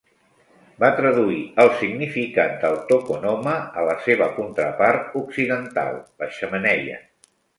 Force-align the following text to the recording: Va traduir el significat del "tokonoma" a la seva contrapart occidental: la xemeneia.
Va 0.83 0.87
traduir 0.99 1.41
el 1.63 1.69
significat 1.81 2.55
del 2.63 2.79
"tokonoma" 2.93 3.53
a 3.81 3.85
la 3.89 3.95
seva 4.07 4.31
contrapart 4.39 5.13
occidental: 5.23 6.03
la 6.23 6.33
xemeneia. 6.41 6.99